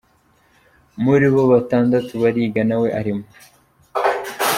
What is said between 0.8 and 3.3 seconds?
Muri bo batandatu bariga nawe arimo.